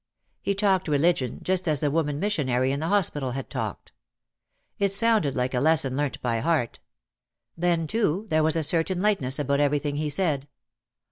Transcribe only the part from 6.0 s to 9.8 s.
by heart. Then, too, there was a certain lightness about